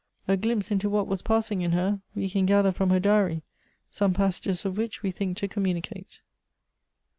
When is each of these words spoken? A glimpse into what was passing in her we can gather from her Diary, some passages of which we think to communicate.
A 0.27 0.35
glimpse 0.35 0.71
into 0.71 0.89
what 0.89 1.05
was 1.05 1.21
passing 1.21 1.61
in 1.61 1.73
her 1.73 2.01
we 2.15 2.27
can 2.27 2.47
gather 2.47 2.71
from 2.71 2.89
her 2.89 2.99
Diary, 2.99 3.43
some 3.91 4.15
passages 4.15 4.65
of 4.65 4.75
which 4.75 5.03
we 5.03 5.11
think 5.11 5.37
to 5.37 5.47
communicate. 5.47 6.21